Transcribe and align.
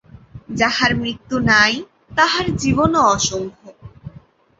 যাহার 0.55 0.91
মৃত্যু 0.95 1.35
নাই, 1.49 1.73
তাহার 2.17 2.45
জীবনও 2.55 3.01
অসম্ভব। 3.07 3.73